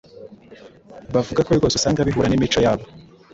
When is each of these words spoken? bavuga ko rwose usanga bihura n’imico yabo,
bavuga 1.13 1.41
ko 1.45 1.51
rwose 1.57 1.75
usanga 1.75 2.05
bihura 2.07 2.27
n’imico 2.29 2.59
yabo, 2.65 2.85